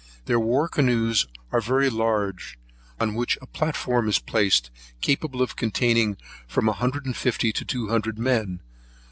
[0.25, 2.57] Their war canoes are very large,
[2.99, 7.63] on which a platform is placed, capable of containing from a hundred and fifty to
[7.63, 8.61] two hundred men.